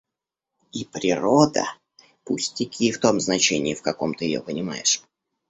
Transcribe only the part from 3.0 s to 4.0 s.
значении, в